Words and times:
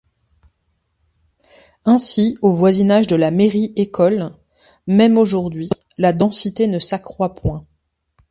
Ainsi 1.85 2.35
au 2.41 2.51
voisinage 2.55 3.05
de 3.05 3.15
la 3.15 3.29
mairie-école, 3.29 4.31
même 4.87 5.15
aujourd'hui, 5.19 5.69
la 5.99 6.11
densité 6.11 6.65
ne 6.65 6.79
s'accroît 6.79 7.35
point. 7.35 7.67